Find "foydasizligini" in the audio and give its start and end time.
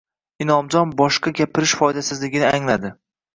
1.83-2.49